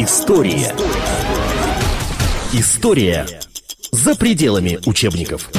[0.00, 0.72] История.
[2.52, 3.26] История
[3.90, 5.50] за пределами учебников.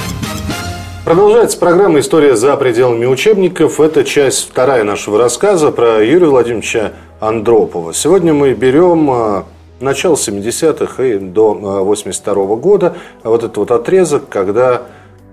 [1.03, 3.81] Продолжается программа «История за пределами учебников».
[3.81, 7.93] Это часть вторая нашего рассказа про Юрия Владимировича Андропова.
[7.93, 9.45] Сегодня мы берем а,
[9.81, 11.53] начало 70-х и до
[11.83, 12.95] 82 -го года.
[13.23, 14.83] Вот этот вот отрезок, когда,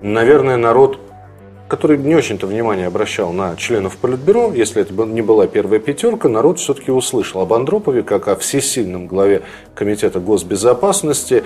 [0.02, 0.98] наверное, народ
[1.68, 6.58] который не очень-то внимание обращал на членов Политбюро, если это не была первая пятерка, народ
[6.58, 9.42] все-таки услышал об Андропове как о всесильном главе
[9.74, 11.44] Комитета госбезопасности.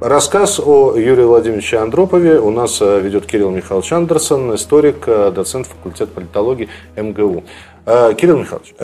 [0.00, 5.66] Рассказ о Юрии Владимировиче Андропове у нас э, ведет Кирилл Михайлович Андерсон, историк, э, доцент
[5.66, 7.42] факультета политологии МГУ.
[7.84, 8.74] Э, Кирилл Михайлович,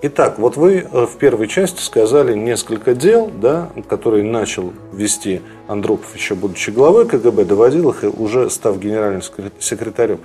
[0.00, 6.34] итак, вот вы в первой части сказали несколько дел, да, которые начал вести Андропов, еще
[6.34, 9.20] будучи главой КГБ, доводил их и уже став генеральным
[9.58, 10.20] секретарем.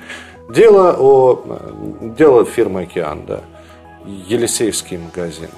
[0.50, 1.44] Дело, о,
[2.18, 3.42] дело фирмы «Океан», да,
[4.06, 5.50] Елисеевский магазин,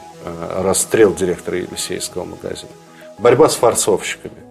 [0.58, 2.71] расстрел директора Елисейского магазина,
[3.19, 4.48] борьба с форцовщиками,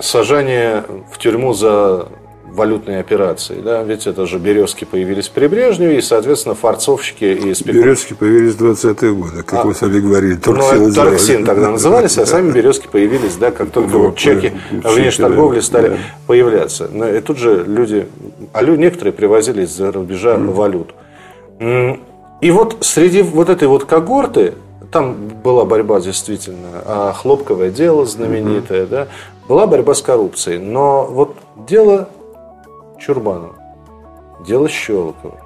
[0.00, 2.08] сажание в тюрьму за
[2.52, 3.60] валютные операции.
[3.60, 3.82] Да?
[3.82, 7.88] Ведь это же березки появились при Брежневе, и, соответственно, форцовщики и спекулянты.
[7.88, 10.36] Березки появились в 20-е годы, как а, вы сами говорили.
[10.36, 15.60] Торксин, ну, торксин тогда назывались, а сами березки появились, да, как только вот, чеки внешторговли
[15.60, 15.96] стали да.
[16.26, 16.88] появляться.
[16.92, 18.06] Но и тут же люди,
[18.52, 20.52] а люди, некоторые привозили из-за рубежа mm.
[20.52, 20.94] валюту.
[22.40, 24.54] И вот среди вот этой вот когорты,
[24.90, 28.88] там была борьба действительно, а хлопковое дело знаменитое, mm-hmm.
[28.88, 29.08] да,
[29.48, 30.58] была борьба с коррупцией.
[30.58, 32.08] Но вот дело
[32.98, 33.54] Чурбанова,
[34.46, 35.40] дело Щелокова,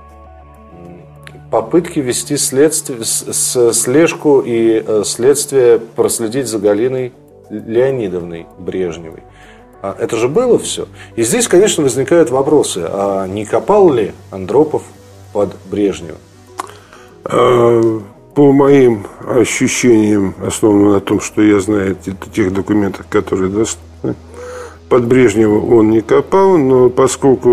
[1.51, 7.13] попытки вести следствие, слежку и э, следствие проследить за Галиной
[7.51, 9.23] Леонидовной Брежневой.
[9.83, 10.89] А это же было все.
[11.15, 12.87] И здесь, конечно, возникают вопросы.
[12.89, 14.83] А не копал ли Андропов
[15.33, 16.17] под Брежнева?
[18.35, 21.97] По моим ощущениям, основанным на том, что я знаю
[22.33, 24.17] тех документах, которые доступны,
[24.89, 27.49] под Брежнева он не копал, но поскольку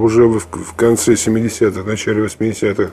[0.00, 2.92] уже в конце 70-х, начале 80-х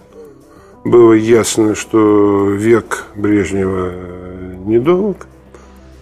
[0.84, 3.94] было ясно, что век Брежнева
[4.66, 5.28] недолг,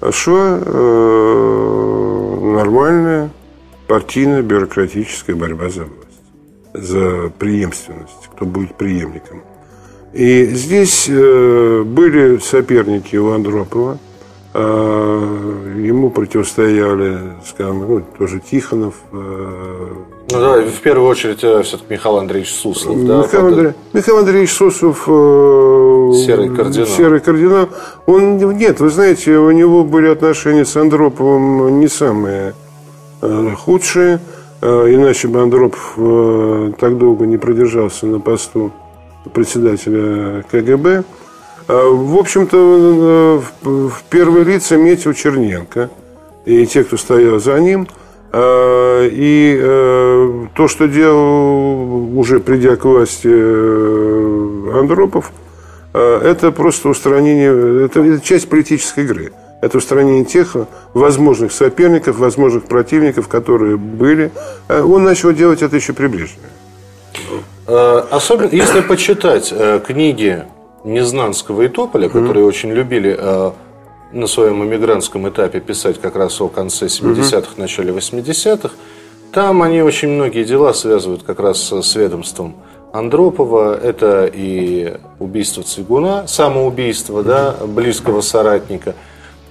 [0.02, 3.30] а шла э, нормальная
[3.88, 6.22] партийная бюрократическая борьба за власть,
[6.74, 9.44] за преемственность, кто будет преемником.
[10.14, 13.98] И здесь э, были соперники у Андропова–
[14.52, 18.96] а, ему противостояли, скажем, ну, тоже Тихонов.
[19.12, 19.88] Э,
[20.32, 22.98] ну да, в первую очередь э, все-таки Михаил Андреевич Суслов.
[22.98, 25.04] Михаил, да, Андрей, Михаил Андреевич Суслов
[26.26, 26.88] Серый кардинал.
[26.88, 27.70] Серый кардинал.
[28.08, 32.56] Он, нет, вы знаете, у него были отношения с Андроповым не самые
[33.22, 34.20] худшие.
[34.62, 35.94] Иначе бы Андропов
[36.80, 38.74] так долго не продержался на посту
[39.34, 41.04] председателя КГБ.
[41.68, 45.90] А, в общем-то, в первые лица метил Черненко
[46.46, 47.88] и те, кто стоял за ним.
[48.32, 55.32] А, и э, то, что делал уже придя к власти э, Андропов,
[55.94, 59.32] э, это просто устранение, это часть политической игры.
[59.62, 60.56] Это устранение тех
[60.94, 64.32] возможных соперников, возможных противников, которые были.
[64.70, 66.48] Он начал делать это еще приближенно.
[68.12, 69.54] Особенно, если почитать
[69.86, 70.46] книги
[70.84, 72.12] Незнанского и Тополя, mm-hmm.
[72.12, 73.52] которые очень любили э,
[74.12, 77.60] на своем эмигрантском этапе писать как раз о конце 70-х, mm-hmm.
[77.60, 78.72] начале 80-х,
[79.32, 82.56] там они очень многие дела связывают как раз с ведомством
[82.94, 83.78] Андропова.
[83.78, 88.96] Это и убийство Цвигуна, самоубийство да, близкого соратника.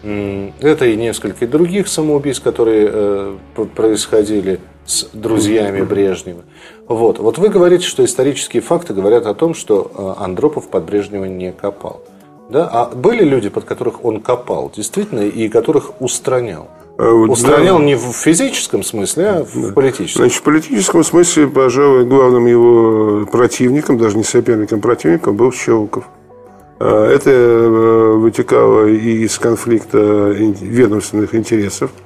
[0.03, 3.37] Это и несколько других самоубийств, которые э,
[3.75, 6.43] происходили с друзьями Брежнева.
[6.89, 7.19] Вот.
[7.19, 11.53] вот вы говорите, что исторические факты говорят о том, что э, Андропов под Брежнева не
[11.53, 12.01] копал.
[12.49, 12.69] Да?
[12.73, 16.69] А были люди, под которых он копал, действительно, и которых устранял?
[16.97, 17.85] Вот, Устранял да.
[17.85, 20.23] не в физическом смысле, а в политическом.
[20.23, 26.09] Значит, в политическом смысле, пожалуй, главным его противником, даже не соперником, противником был Щелоков.
[26.81, 31.91] А это э, вытекало и из конфликта ведомственных интересов–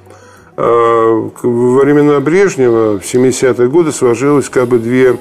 [0.55, 5.17] во времена Брежнева, в 70-е годы, сложилось как бы две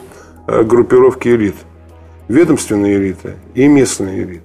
[0.46, 1.54] а, группировки элит.
[2.28, 4.42] Ведомственная элита и местная элита.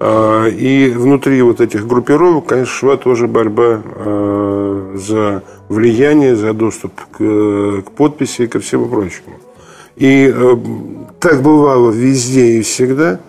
[0.00, 3.82] А, и внутри вот этих группировок, конечно, шла тоже борьба
[4.94, 9.36] за влияние, за доступ к, к подписи и ко всему прочему.
[9.96, 10.34] И
[11.18, 13.20] так бывало везде и всегда.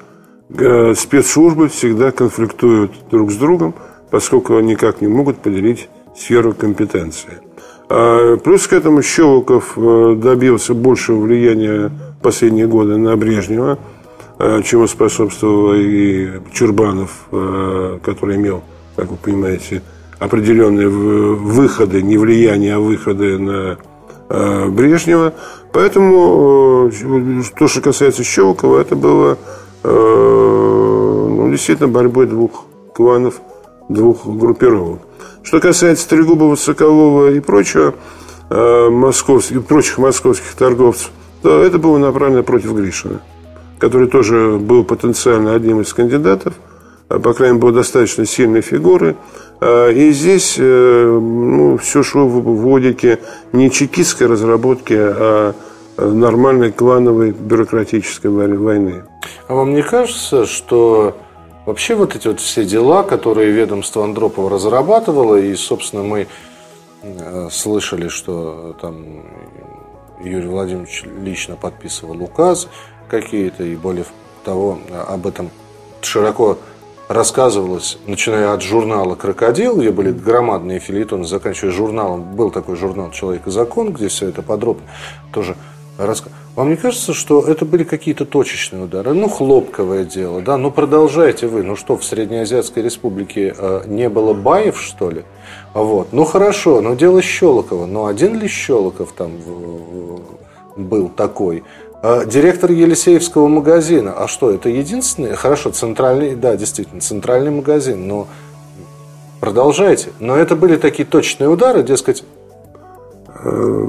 [0.50, 3.74] Спецслужбы всегда конфликтуют друг с другом,
[4.12, 7.40] поскольку никак не могут поделить сферу компетенции.
[7.90, 13.78] А плюс к этому Щелоков э, добился большего влияния последние годы на Брежнева.
[14.64, 18.64] чему способствовал и Чурбанов, который имел,
[18.96, 19.82] как вы понимаете,
[20.20, 23.78] определенные выходы, не влияние, а выходы на
[24.70, 25.34] Брежнева.
[25.74, 26.90] Поэтому
[27.60, 29.38] то, что касается Щелкова, это было
[29.84, 32.66] ну, действительно борьбой двух
[32.96, 33.42] кланов,
[33.90, 35.02] двух группировок.
[35.44, 37.94] Что касается Трегубова, Соколова и прочего,
[38.50, 41.12] э, московских, прочих московских торговцев,
[41.42, 43.22] то это было направлено против Гришина,
[43.78, 46.54] который тоже был потенциально одним из кандидатов,
[47.10, 49.18] а, по крайней мере, был достаточно сильной фигурой.
[49.60, 53.20] А, и здесь э, ну, все шло в, в логике
[53.52, 55.54] не чекистской разработки, а
[55.98, 59.04] нормальной клановой бюрократической войны.
[59.48, 61.16] А вам не кажется, что
[61.66, 66.28] Вообще вот эти вот все дела, которые ведомство Андропова разрабатывало, и, собственно, мы
[67.02, 69.24] э, слышали, что там
[70.22, 72.68] Юрий Владимирович лично подписывал указ
[73.08, 74.06] какие-то, и более
[74.44, 75.52] того, об этом
[76.02, 76.58] широко
[77.08, 83.48] рассказывалось, начиная от журнала «Крокодил», где были громадные филитоны, заканчивая журналом, был такой журнал «Человек
[83.48, 84.84] и закон», где все это подробно
[85.32, 85.56] тоже
[85.98, 86.43] рассказывалось.
[86.56, 89.14] Вам не кажется, что это были какие-то точечные удары?
[89.14, 90.56] Ну, хлопковое дело, да?
[90.58, 91.64] Ну, продолжайте вы.
[91.64, 95.24] Ну что, в Среднеазиатской республике э, не было баев, что ли?
[95.74, 96.14] Вот.
[96.14, 97.88] Ну, хорошо, но дело Щелокова.
[97.88, 99.32] Но один ли Щелоков там
[100.78, 101.64] был такой?
[102.04, 104.14] А директор Елисеевского магазина.
[104.14, 105.36] А что, это единственный?
[105.36, 108.28] Хорошо, центральный, да, действительно, центральный магазин, но
[109.40, 110.10] продолжайте.
[110.20, 112.24] Но это были такие точные удары, дескать,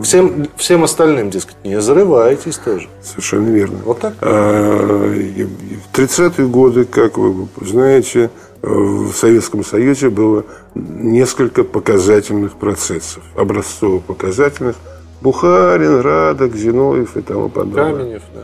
[0.03, 2.89] Всем, всем остальным, дескать, не зарывайтесь тоже.
[3.03, 3.79] Совершенно верно.
[3.85, 4.15] Вот так?
[4.21, 8.31] А, в 30-е годы, как вы знаете,
[8.62, 14.75] в Советском Союзе было несколько показательных процессов, образцово-показательных.
[15.21, 17.93] Бухарин, Радок, Зиновьев и тому подобное.
[17.93, 18.41] Каменев, да.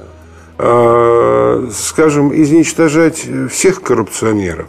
[0.58, 4.68] А, скажем, изничтожать всех коррупционеров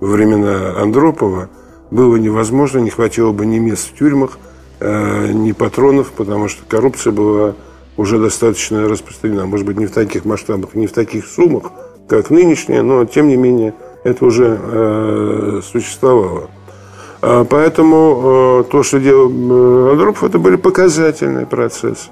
[0.00, 1.50] во времена Андропова
[1.90, 4.51] было невозможно, не хватило бы ни мест в тюрьмах– Э,
[4.82, 7.54] ни патронов, потому что коррупция была
[7.96, 9.46] уже достаточно распространена.
[9.46, 11.70] Может быть, не в таких масштабах, не в таких суммах,
[12.08, 13.74] как нынешняя, но тем не менее
[14.04, 16.50] это уже э, существовало.
[17.20, 22.10] А поэтому э, то, что делал э, Андропов, это были показательные процессы,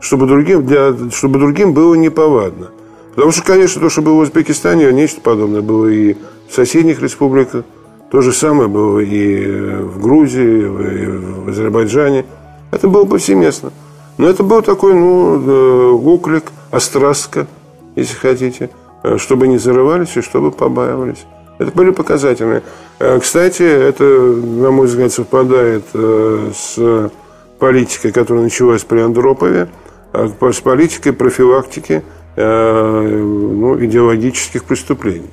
[0.00, 2.70] чтобы другим, для, чтобы другим было неповадно.
[3.14, 6.16] Потому что, конечно, то, что было в Узбекистане, нечто подобное было и
[6.48, 7.64] в соседних республиках.
[8.14, 9.44] То же самое было и
[9.82, 12.24] в Грузии, и в Азербайджане.
[12.70, 13.72] Это было повсеместно.
[14.18, 17.48] Но это был такой, ну, э, оклик, острастка,
[17.96, 18.70] если хотите,
[19.02, 21.26] э, чтобы не зарывались и чтобы побаивались.
[21.58, 22.62] Это были показательные.
[23.00, 27.10] Э, кстати, это, на мой взгляд, совпадает с
[27.58, 29.66] политикой, которая началась при Андропове,
[30.12, 32.04] с политикой профилактики
[32.36, 35.30] ну, идеологических преступлений.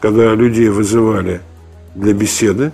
[0.00, 1.42] Когда людей вызывали
[1.94, 2.72] для беседы.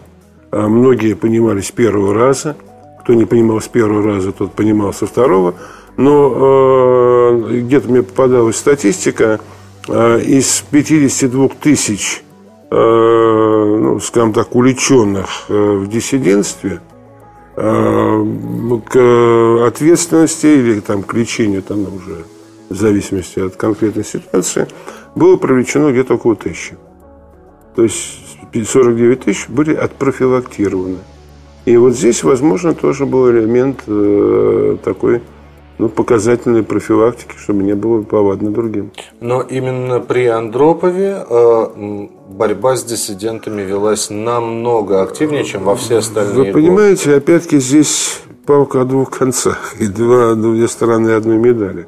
[0.51, 2.57] А многие понимали с первого раза.
[3.01, 5.55] Кто не понимал с первого раза, тот понимал со второго.
[5.97, 9.41] Но э, где-то мне попадалась статистика,
[9.89, 12.23] э, из 52 тысяч,
[12.71, 16.81] э, ну, скажем так, уличенных э, в диссидентстве,
[17.57, 18.25] э,
[18.89, 22.25] к ответственности или там, к лечению, там уже
[22.69, 24.69] в зависимости от конкретной ситуации,
[25.15, 26.77] было привлечено где-то около тысячи.
[27.79, 28.19] То есть
[28.53, 30.99] 49 тысяч были отпрофилактированы.
[31.65, 35.23] И вот здесь, возможно, тоже был элемент э, такой
[35.79, 38.91] ну, показательной профилактики, чтобы не было повадно другим.
[39.21, 46.53] Но именно при Андропове э, борьба с диссидентами велась намного активнее, чем во все остальные
[46.53, 47.19] Вы понимаете, годы.
[47.19, 51.87] опять-таки здесь палка о двух концах и два, две стороны одной медали.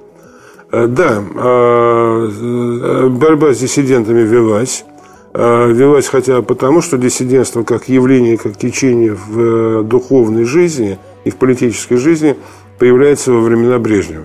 [0.70, 4.84] Э, да, э, борьба с диссидентами велась.
[5.32, 11.30] А, велась хотя потому, что диссидентство как явление, как течение в э, духовной жизни и
[11.30, 12.36] в политической жизни
[12.78, 14.24] появляется во времена Брежнева.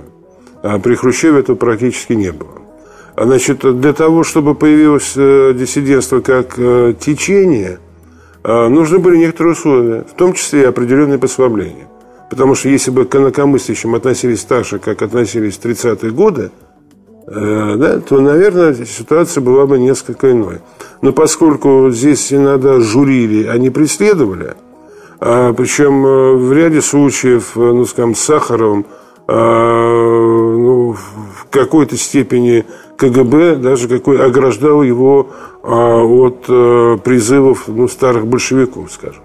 [0.63, 2.61] А при Хрущеве этого практически не было.
[3.15, 7.79] А, значит, для того, чтобы появилось э, диссидентство как э, течение,
[8.43, 11.87] нужны были некоторые условия, в том числе и определенные послабления.
[12.29, 16.51] Потому что если бы к инакомыслящим относились так же, как относились в 30-е годы,
[17.27, 20.59] да, то, наверное, ситуация была бы несколько иной.
[21.01, 24.55] Но поскольку здесь иногда журили, а не преследовали,
[25.19, 28.85] а, причем э, в ряде случаев, э, ну, скажем, с Сахаровым,
[29.27, 32.65] а, ну, в какой-то степени
[32.97, 35.29] КГБ даже какой ограждал его
[35.63, 39.23] а, от а, призывов ну, старых большевиков, скажем.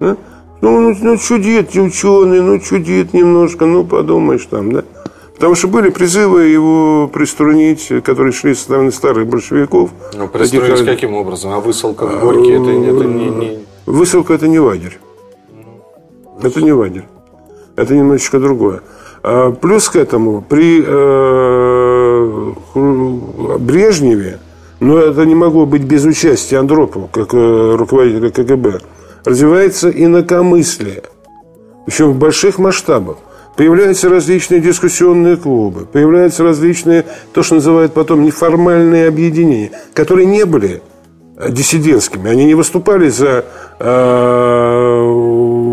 [0.00, 0.16] Да?
[0.60, 4.84] Ну, ну, ну, чудит ученый, ну, чудит немножко, ну, подумаешь там, да.
[5.42, 9.90] Потому что были призывы его приструнить, которые шли со стороны старых большевиков.
[10.16, 11.50] Ну, приструнить Таких, каким образом?
[11.50, 13.58] А высылка в Горький это, это не, не...
[13.84, 15.00] Высылка это не лагерь.
[15.52, 17.06] Ну, это не лагерь.
[17.74, 18.82] Это немножечко другое.
[19.24, 22.52] А плюс к этому, при э,
[23.58, 24.38] Брежневе,
[24.78, 28.78] но это не могло быть без участия Андропова, как э, руководителя КГБ,
[29.24, 31.02] развивается инакомыслие.
[31.84, 33.16] Причем в больших масштабах.
[33.56, 37.04] Появляются различные дискуссионные клубы, появляются различные,
[37.34, 40.82] то, что называют потом неформальные объединения, которые не были
[41.36, 42.30] э, диссидентскими.
[42.30, 43.44] Они не выступали за
[43.78, 45.00] э,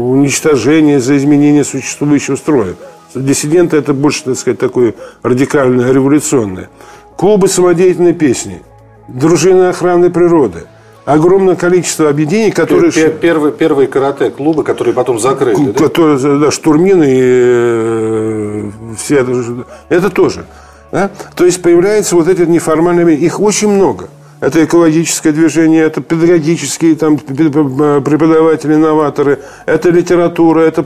[0.10, 2.76] уничтожение, за изменение существующего строя.
[3.16, 4.94] Диссиденты это больше, так сказать, такое
[5.24, 6.70] радикальное, революционное.
[7.16, 8.62] Клубы самодеятельной песни,
[9.08, 10.66] дружины охраны природы–
[11.14, 12.92] огромное количество объединений, которые...
[12.92, 15.72] Первые, первые карате клубы, которые потом закрыли.
[15.72, 16.38] Которые, да?
[16.38, 20.46] да, штурмины и э, все это, это тоже.
[20.92, 21.10] Да?
[21.36, 23.18] То есть появляются вот эти неформальные...
[23.18, 24.10] Их очень много.
[24.40, 30.82] Это экологическое движение, это педагогические там, преподаватели, новаторы, это литература, это,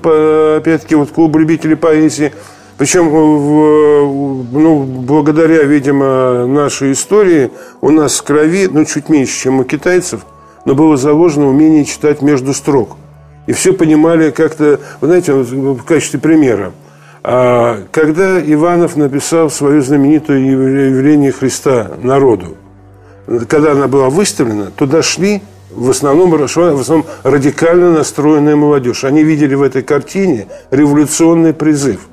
[0.58, 2.34] опять-таки, вот клуб любителей поэзии.
[2.78, 7.52] Причем, ну, благодаря, видимо, нашей истории,
[7.82, 10.22] у нас в крови, ну, чуть меньше, чем у китайцев,
[10.66, 12.98] но было заложено умение читать между строк.
[13.46, 16.72] И все понимали как-то, вы знаете, в качестве примера,
[17.24, 22.58] а, когда Иванов написал свое знаменитое явление Христа народу,
[23.48, 29.04] когда она была выставлена, туда шли в основном, в основном радикально настроенная молодежь.
[29.04, 32.00] Они видели в этой картине революционный призыв–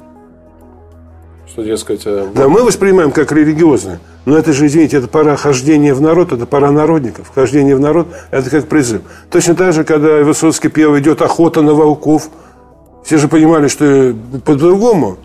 [1.51, 2.03] что, дескать...
[2.05, 4.01] Э, да, мы воспринимаем как религиозное.
[4.25, 7.31] Но это же, извините, это пора хождения в народ, это пора народников.
[7.35, 9.03] Хождение в народ– это как призыв.
[9.31, 12.29] Точно так же, когда Высоцкий пел «Идет охота на волков»,
[13.05, 14.15] все же понимали, что
[14.45, 15.17] по-другому.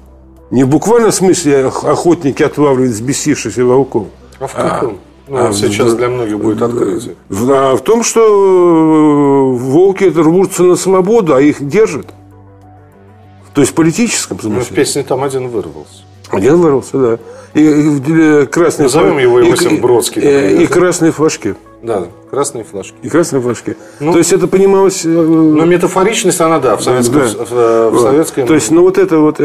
[0.52, 4.08] Не в буквальном смысле охотники отлавливают взбесившихся волков.
[4.40, 5.00] А в каком?
[5.28, 7.16] А, ну, а, сейчас для многих будет открытие.
[7.32, 12.08] А в том, что э, волки рвутся на свободу, а их держат.
[13.54, 14.60] То есть в политическом смысле.
[14.60, 16.05] Ну, в песне там один вырвался.
[16.32, 17.20] Один вырвался, да.
[17.54, 20.22] И, и красные Назовем его Иосиф и, Бродский.
[20.22, 21.56] И, и красные флажки.
[21.86, 22.96] Да, красные флажки.
[23.04, 23.78] И красные флажки.
[24.00, 25.06] Ну, То есть это понималось...
[25.06, 27.22] Э, но метафоричность она, да, в советском...
[27.22, 27.46] Да.
[27.46, 28.48] В, э, в советском...
[28.48, 29.44] То есть, ну вот это вот э,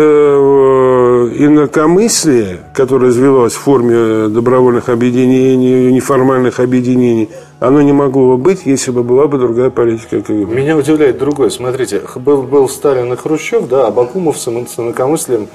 [1.37, 8.91] инакомыслие, которое развивалось в форме добровольных объединений, неформальных объединений, оно не могло бы быть, если
[8.91, 10.17] бы была бы другая политика.
[10.33, 11.51] Меня удивляет другое.
[11.51, 15.49] Смотрите, был, был Сталин и Хрущев, да, а Бакумов с инакомыслием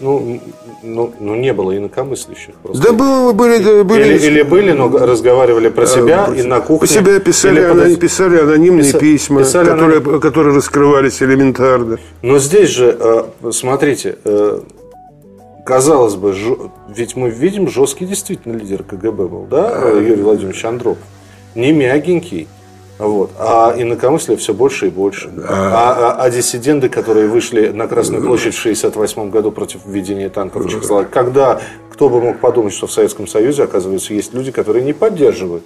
[0.00, 0.40] ну,
[0.82, 2.54] ну, ну, не было инакомыслящих.
[2.62, 2.82] Просто.
[2.82, 4.14] Да было, были, были.
[4.14, 6.78] Или, или были, но разговаривали про себя а, и на кухне.
[6.78, 10.20] Про себя писали, или писали анонимные Писа, письма, писали которые, аноним...
[10.20, 11.98] которые раскрывались элементарно.
[12.22, 14.60] Но здесь же, э, смотрите, э,
[15.64, 16.34] казалось бы,
[16.88, 19.90] ведь мы видим жесткий действительно лидер КГБ был, да.
[19.90, 21.04] Юрий Владимирович Андропов.
[21.54, 22.46] Не мягенький,
[22.98, 23.30] вот.
[23.38, 25.30] А инакомыслие все больше и больше.
[25.48, 30.64] А, а, а диссиденты, которые вышли на Красную площадь в 1968 году против введения танков
[30.64, 31.60] в Чехословакии, когда
[31.92, 35.64] кто бы мог подумать, что в Советском Союзе, оказывается, есть люди, которые не поддерживают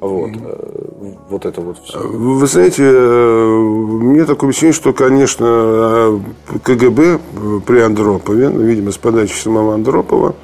[0.00, 1.98] вот, э, вот это вот все.
[1.98, 6.18] Вы знаете, э, мне такое ощущение, что, конечно, э,
[6.62, 7.20] КГБ
[7.66, 10.34] при Андропове, ну, видимо, с подачи самого Андропова,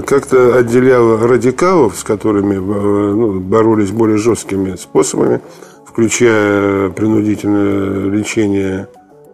[0.00, 5.40] как-то отделяла радикалов, с которыми э, ну, боролись более жесткими способами,
[5.86, 8.88] включая принудительное лечение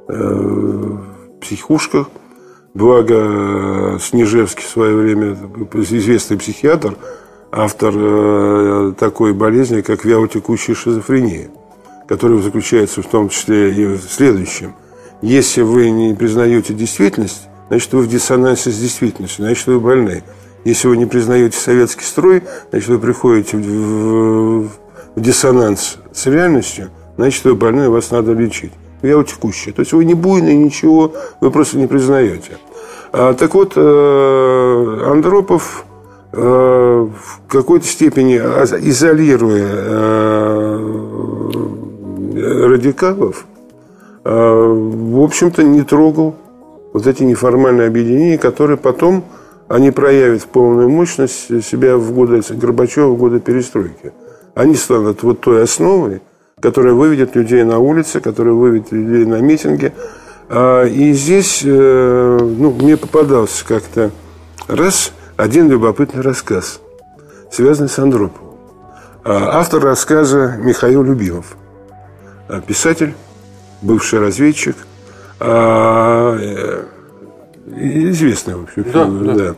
[0.09, 2.09] э, в психушках.
[2.75, 5.37] Благо Снежевский в свое время,
[5.75, 6.97] известный психиатр,
[7.51, 11.51] автор э, такой болезни, как вялотекущая шизофрения,
[12.09, 14.75] которая заключается в том числе и в следующем.
[15.21, 20.23] Если вы не признаете действительность, значит, вы в диссонансе с действительностью, значит, вы больны.
[20.65, 24.69] Если вы не признаете советский строй, значит, вы приходите в, в,
[25.17, 28.73] в диссонанс с реальностью, значит, вы больны, вас надо лечить.
[29.03, 29.73] Я у текущий.
[29.73, 32.59] То есть вы не буйный, ничего, вы просто не признаете.
[33.13, 35.85] А, так вот, э, Андропов
[36.33, 40.79] э, в какой-то степени изолируя э,
[42.69, 43.47] радикалов,
[44.25, 46.37] в общем-то, не трогал
[46.93, 49.25] вот эти неформальные объединения, которые потом
[49.73, 54.13] они проявят полную мощность себя в годы Горбачева, в годы перестройки.
[54.55, 56.21] Они станут вот той основой,
[56.61, 59.95] которая выведет людей на улицы, которая выведет людей на митинги.
[60.51, 64.11] А, и здесь э, ну, мне попадался как-то
[64.69, 66.79] раз один любопытный рассказ,
[67.51, 68.59] связанный с Андроповым.
[69.25, 71.57] А, автор рассказа Михаил Любимов.
[72.47, 73.15] А, писатель,
[73.81, 74.77] бывший разведчик.
[78.11, 79.35] Известная, в общем, Да, фигура, да.
[79.35, 79.55] да.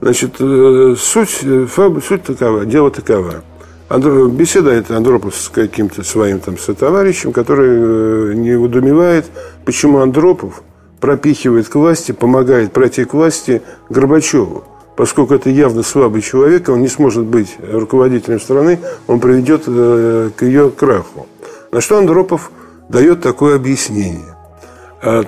[0.00, 3.44] Значит, э, суть, э, фаб- суть такова, дело такова.
[3.88, 9.26] Андро- беседует Андропов с каким-то своим там сотоварищем, который э, не удумевает,
[9.64, 10.62] почему Андропов
[11.00, 14.64] пропихивает к власти, помогает пройти к власти Горбачеву.
[14.96, 20.70] Поскольку это явно слабый человек, он не сможет быть руководителем страны, он приведет к ее
[20.70, 21.26] краху.
[21.70, 22.50] На что Андропов
[22.88, 24.36] дает такое объяснение.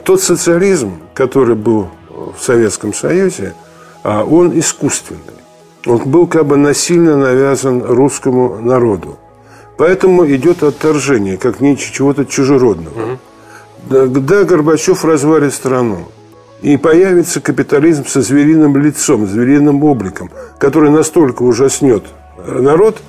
[0.05, 1.88] Тот социализм, который был
[2.33, 3.54] в Советском Союзе,
[4.02, 5.21] а, он искусственный.
[5.87, 9.19] Он был как бы насильно навязан русскому народу.
[9.76, 13.19] Поэтому идет отторжение, как нечего чего-то чужеродного.
[13.90, 16.09] Да, Когда Горбачев развалит страну,
[16.62, 22.04] и появится капитализм со звериным лицом, звериным обликом, который настолько ужаснет
[22.38, 23.02] э, народ,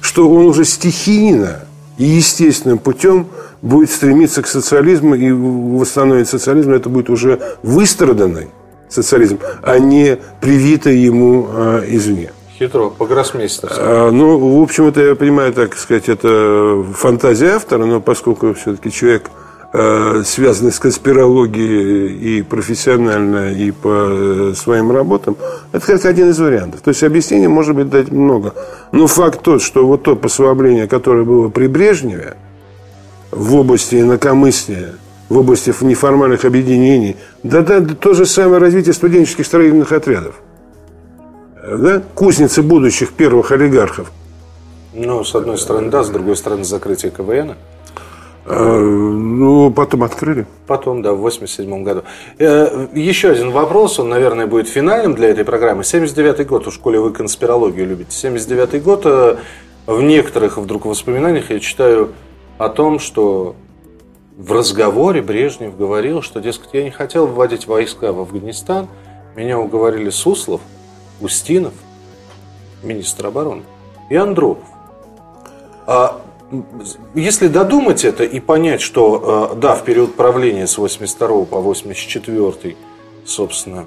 [0.00, 1.60] что он уже стихийно
[1.98, 3.26] и естественным путем
[3.60, 8.48] будет стремиться к социализму и восстановить социализм, это будет уже выстраданный
[8.92, 12.32] социализм, а не привитый ему э, извне.
[12.58, 13.78] Хитро, по-гроссмейстерски.
[13.78, 18.92] А, Ну, в общем, это я понимаю, так сказать, это фантазия автора, но поскольку все-таки
[18.92, 19.30] человек,
[19.72, 25.36] э, связанный с конспирологией и профессионально, и по э, своим работам,
[25.72, 26.82] это как один из вариантов.
[26.82, 28.54] То есть объяснений может быть дать много.
[28.92, 32.36] Но факт тот, что вот то послабление, которое было при Брежневе
[33.30, 34.94] в области инакомыслия,
[35.32, 40.34] в области неформальных объединений, да, да, то же самое развитие студенческих строительных отрядов
[41.62, 44.10] да, кузницы будущих первых олигархов.
[44.94, 47.54] Ну, с одной стороны, да, с другой стороны, закрытие КВН.
[48.44, 50.46] А, ну, потом открыли.
[50.66, 52.02] Потом, да, в 87 году.
[52.38, 55.84] Э, Еще один вопрос, он, наверное, будет финальным для этой программы.
[55.84, 58.10] 79 год, уж коли вы конспирологию любите.
[58.10, 59.36] 79 год, э,
[59.86, 62.10] в некоторых вдруг воспоминаниях я читаю
[62.58, 63.54] о том, что
[64.36, 68.88] в разговоре Брежнев говорил, что, дескать, я не хотел вводить войска в Афганистан,
[69.36, 70.60] меня уговорили Суслов,
[71.20, 71.74] Устинов,
[72.82, 73.62] министр обороны,
[74.10, 74.64] и Андропов.
[75.86, 76.20] А
[77.14, 82.76] если додумать это и понять, что, э, да, в период правления с 82 по 84,
[83.24, 83.86] собственно,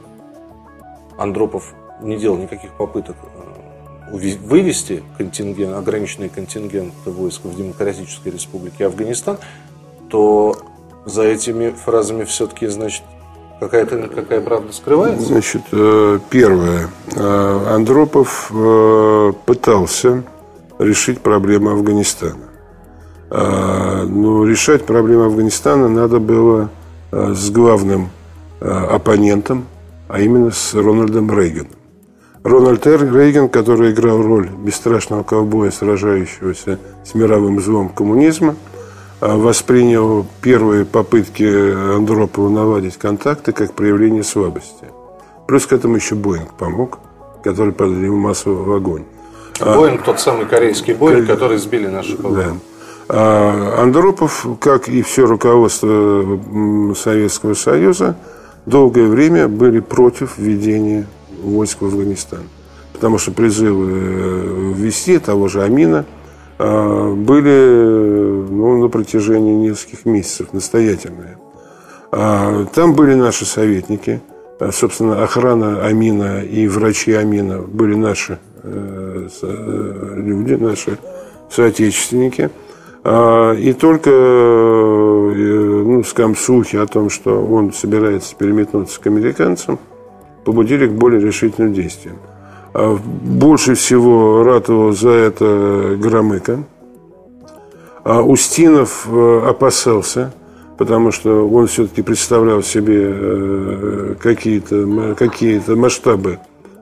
[1.18, 9.38] Андропов не делал никаких попыток э, вывести контингент, ограниченный контингент войск в Демократической Республике Афганистан,
[10.10, 10.56] то
[11.06, 13.04] за этими фразами все-таки, значит,
[13.60, 15.26] какая-то какая правда скрывается?
[15.26, 16.90] Значит, э, первое.
[17.16, 20.24] Э, Андропов э, пытался
[20.80, 22.46] решить проблему Афганистана.
[23.28, 26.70] Но решать проблему Афганистана надо было
[27.12, 28.10] с главным
[28.60, 29.66] оппонентом,
[30.08, 31.72] а именно с Рональдом Рейганом.
[32.44, 33.12] Рональд Р.
[33.12, 38.56] Рейган, который играл роль бесстрашного ковбоя, сражающегося с мировым злом коммунизма,
[39.22, 44.86] воспринял первые попытки Андропова наладить контакты как проявление слабости.
[45.48, 47.00] Плюс к этому еще Боинг помог,
[47.44, 47.74] который
[48.10, 49.04] массово в огонь.
[49.60, 52.54] Боинг, тот самый корейский Боинг, который сбили наши Да.
[53.08, 56.40] А Андропов, как и все руководство
[56.96, 58.18] Советского Союза,
[58.66, 61.06] долгое время были против введения
[61.42, 62.44] войск в Афганистан.
[62.94, 66.15] Потому что призывы э, ввести того же Амина а,
[66.58, 71.38] были э, ну, на протяжении нескольких месяцев настоятельные.
[72.12, 74.22] А, Там были наши советники,
[74.60, 80.98] А, собственно, охрана Амина и врачи Амина были наши э, э, люди, наши
[81.50, 82.50] соотечественники.
[83.04, 89.78] А, И только, э, ну, скажем, слухи о том, что он собирается переметнуться к американцам,
[90.46, 92.16] побудили к более решительным действиям.
[92.78, 96.66] А Больше всего ратовал за это Громыко.
[98.04, 100.34] А Устинов э, опасался,
[100.78, 106.40] потому что он все-таки представлял себе э, какие-то какие-то масштабы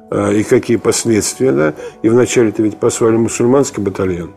[0.10, 1.51] э, и какие последствия.
[1.51, 1.75] Да?
[2.01, 4.32] И вначале-то ведь послали мусульманский батальон,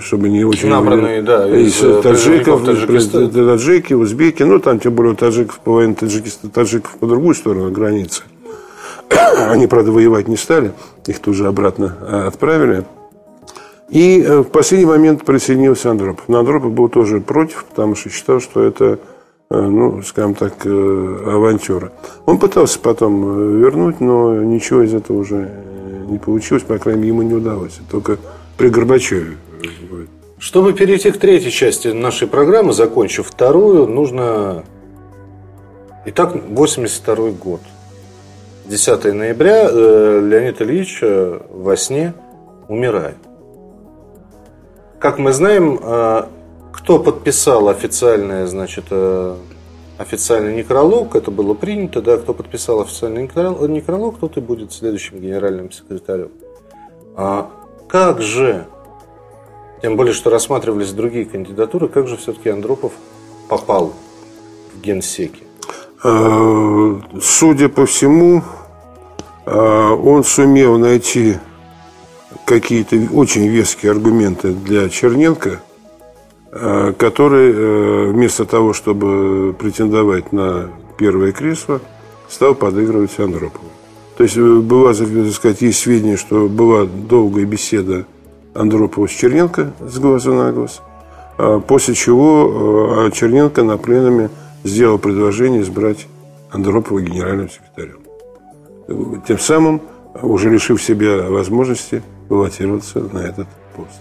[0.00, 0.68] чтобы не очень...
[0.68, 6.50] Набранные, да, из, из таджиков, таджики, узбеки, ну там тем более у таджиков половина таджикистов,
[6.50, 8.24] таджиков по другую сторону границы.
[9.50, 10.72] Они, правда, воевать не стали,
[11.06, 12.84] их тут же обратно а, отправили.
[13.90, 16.24] И э, в последний момент присоединился Андропов.
[16.28, 18.98] Но Андропов был тоже против, потому что считал, что это,
[19.50, 20.68] э, ну, скажем так, э,
[21.26, 21.92] авантюра.
[22.24, 27.02] Он пытался потом э, вернуть, но ничего из этого уже э, не получилось, по крайней
[27.02, 27.78] мере, ему не удалось.
[27.90, 28.18] Только
[28.56, 29.36] при Горбачеве.
[29.62, 30.06] э.
[30.38, 34.64] Чтобы перейти к третьей части нашей программы, закончив вторую, нужно...
[36.06, 37.60] Итак, 82 год.
[38.66, 42.14] 10 ноября э, Леонид Ильич э, во сне
[42.68, 43.16] умирает.
[44.98, 46.22] Как мы знаем, э,
[46.72, 48.86] кто подписал официальное, значит,
[49.98, 55.70] официальный некролог, это было принято, да, кто подписал официальный некролог, тот и будет следующим генеральным
[55.70, 56.30] секретарем.
[57.16, 57.50] А
[57.86, 58.66] как же,
[59.82, 62.92] тем более, что рассматривались другие кандидатуры, как же все-таки Андропов
[63.48, 63.92] попал
[64.74, 65.43] в генсеки?
[66.06, 68.42] А, судя по всему,
[69.46, 71.38] а, он сумел найти
[72.44, 75.62] какие-то очень веские аргументы для Черненко,
[76.52, 81.80] а, который э, вместо того, чтобы претендовать на первое кресло,
[82.28, 83.64] стал подыгрывать Андропову.
[84.18, 88.04] То есть э, была, так сказать, есть сведения, что была долгая беседа
[88.52, 90.82] Андропова с Черненко с глаза на глаз,
[91.66, 94.28] после чего э, Черненко на пленуме
[94.64, 96.06] сделал предложение избрать
[96.50, 98.00] Андропова генеральным секретарем.
[99.26, 99.82] Тем самым
[100.20, 103.46] уже лишив себя возможности баллотироваться на этот
[103.76, 104.00] пост.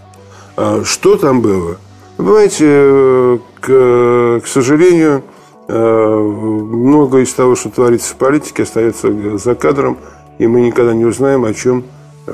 [0.56, 1.78] А что там было?
[2.18, 5.24] Вы понимаете, к, к сожалению,
[5.68, 9.98] э, много из того, что творится в политике, остается за кадром,
[10.38, 11.84] и мы никогда не узнаем, о чем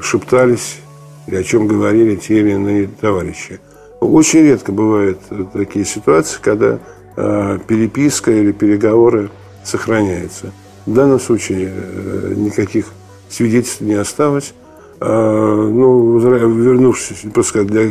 [0.01, 0.79] шептались
[1.27, 3.59] или о чем говорили те или иные товарищи.
[4.01, 5.19] Очень редко бывают
[5.53, 6.79] такие ситуации, когда
[7.67, 9.29] переписка или переговоры
[9.63, 10.51] сохраняются.
[10.85, 12.85] В данном случае э, никаких
[13.29, 14.53] свидетельств не осталось.
[14.99, 17.83] А, ну, вернувшись, просто для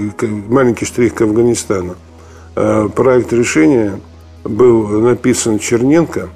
[0.48, 1.94] маленький штрих к Афганистану,
[2.54, 3.98] а, проект решения
[4.44, 6.28] был написан Черненко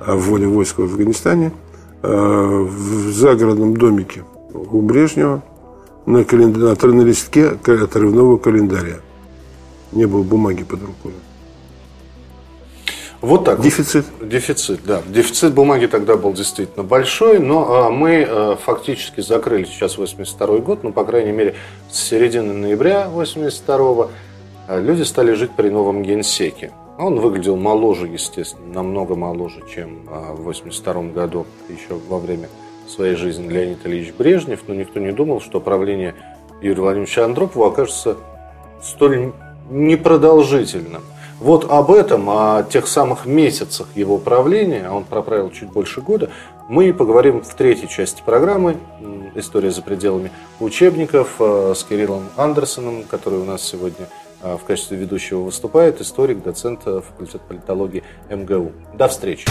[0.00, 1.52] о воле войск в Афганистане
[2.02, 5.44] а, в загородном домике у Брежнева
[6.04, 9.00] на, календар, на листке отрывного календаря.
[9.92, 11.12] Не было бумаги под рукой.
[13.26, 13.60] Вот так.
[13.60, 14.06] Дефицит.
[14.20, 14.28] Вот.
[14.28, 15.02] Дефицит, да.
[15.04, 20.84] Дефицит бумаги тогда был действительно большой, но а, мы а, фактически закрыли сейчас 82 год,
[20.84, 21.56] ну, по крайней мере,
[21.90, 24.10] с середины ноября 82
[24.68, 26.70] а, люди стали жить при новом генсеке.
[26.98, 32.48] Он выглядел моложе, естественно, намного моложе, чем в 82 году, еще во время
[32.88, 36.14] своей жизни Леонид Ильич Брежнев, но никто не думал, что правление
[36.62, 38.18] Юрия Владимировича Андропова окажется
[38.80, 39.32] столь
[39.68, 41.02] непродолжительным.
[41.40, 46.30] Вот об этом, о тех самых месяцах его правления, а он проправил чуть больше года,
[46.68, 48.78] мы поговорим в третьей части программы
[49.34, 54.08] «История за пределами учебников» э, с Кириллом Андерсоном, который у нас сегодня
[54.42, 58.72] э, в качестве ведущего выступает, историк, доцент э, факультета политологии МГУ.
[58.94, 59.46] До встречи.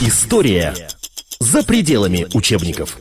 [0.00, 0.74] История
[1.40, 2.96] за пределами учебников.